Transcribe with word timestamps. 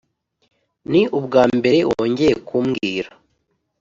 ni 0.91 1.01
ubwambere 1.17 1.79
wongeye 1.89 2.33
kumbwira. 2.47 3.09